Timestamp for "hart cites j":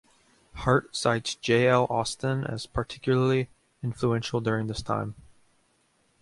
0.55-1.67